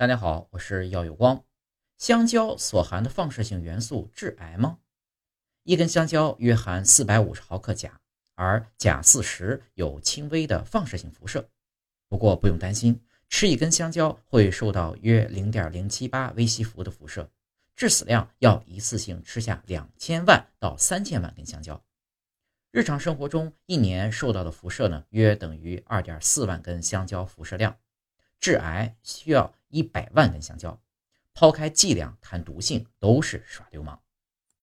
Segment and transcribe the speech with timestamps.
[0.00, 1.44] 大家好，我是耀有光。
[1.98, 4.78] 香蕉所含的放射性元素致癌吗？
[5.64, 8.00] 一根香蕉约含四百五十毫克钾，
[8.34, 11.46] 而钾四十有轻微的放射性辐射。
[12.08, 17.30] 不过不用担心，吃一根香蕉会受到约零点零七八微西弗的辐射，
[17.76, 21.78] 致死量要一次性吃下两千万到三千万根香蕉。
[22.70, 27.76] 日常生活中一年受到的辐射呢，约等于二点四万根香蕉辐射量。
[28.38, 30.80] 致癌需要一百万根香蕉，
[31.32, 34.00] 抛开剂量谈毒性都是耍流氓。